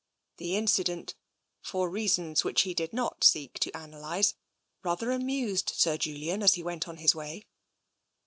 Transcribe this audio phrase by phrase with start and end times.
[0.37, 1.13] The incident,
[1.61, 4.33] for reasons which he did not seek to analyse,
[4.81, 7.45] rather amused Sir Julian as he went on his way.